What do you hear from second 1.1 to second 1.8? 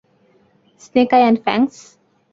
I and fangs?